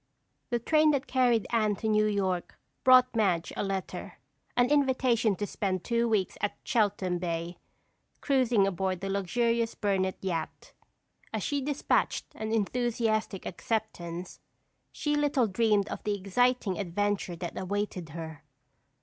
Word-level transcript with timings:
The 0.49 0.57
train 0.57 0.89
that 0.93 1.05
carried 1.05 1.45
Anne 1.51 1.75
to 1.75 1.87
New 1.87 2.07
York 2.07 2.57
brought 2.83 3.15
Madge 3.15 3.53
a 3.55 3.61
letter—an 3.61 4.71
invitation 4.71 5.35
to 5.35 5.45
spend 5.45 5.83
two 5.83 6.07
weeks 6.09 6.39
at 6.41 6.57
Cheltham 6.63 7.19
Bay, 7.19 7.59
cruising 8.19 8.65
aboard 8.65 9.01
the 9.01 9.11
luxurious 9.11 9.75
Burnett 9.75 10.17
yacht. 10.23 10.73
As 11.31 11.43
she 11.43 11.61
dispatched 11.61 12.25
an 12.33 12.51
enthusiastic 12.51 13.45
acceptance, 13.45 14.39
she 14.91 15.15
little 15.15 15.45
dreamed 15.45 15.87
of 15.89 16.03
the 16.03 16.17
exciting 16.19 16.79
adventure 16.79 17.35
that 17.35 17.55
awaited 17.55 18.09
her. 18.09 18.43